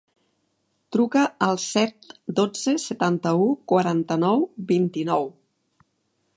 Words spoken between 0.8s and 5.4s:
Truca al set, dotze, setanta-u, quaranta-nou, vint-i-nou.